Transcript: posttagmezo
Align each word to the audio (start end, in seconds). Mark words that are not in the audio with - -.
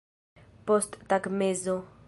posttagmezo 0.65 1.81